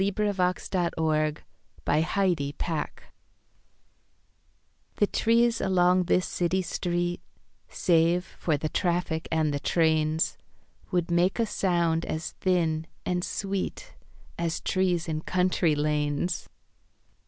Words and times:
Edna 0.03 0.33
St. 0.33 0.95
Vincent 0.97 1.43
Millay 1.85 2.01
City 2.07 2.55
Trees 2.57 2.87
THE 4.97 5.05
trees 5.05 5.61
along 5.61 6.05
this 6.05 6.25
city 6.25 6.63
street 6.63 7.21
Save 7.69 8.25
for 8.39 8.57
the 8.57 8.67
traffic 8.69 9.27
and 9.31 9.53
the 9.53 9.59
trains, 9.59 10.39
Would 10.89 11.11
make 11.11 11.37
a 11.37 11.45
sound 11.45 12.05
as 12.05 12.31
thin 12.41 12.87
and 13.05 13.23
sweet 13.23 13.93
As 14.39 14.59
trees 14.61 15.07
in 15.07 15.21
country 15.21 15.75
lanes. 15.75 16.49